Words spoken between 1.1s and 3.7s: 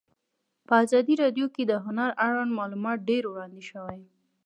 راډیو کې د هنر اړوند معلومات ډېر وړاندې